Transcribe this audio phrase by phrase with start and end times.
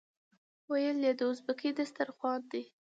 [0.69, 2.63] ویل یې دا ازبکي دسترخوان دی.